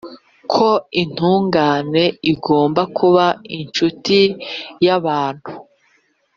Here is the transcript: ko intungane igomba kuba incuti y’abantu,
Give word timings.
ko 0.51 0.69
intungane 1.01 2.03
igomba 2.31 2.81
kuba 2.97 3.25
incuti 3.57 4.19
y’abantu, 4.85 5.51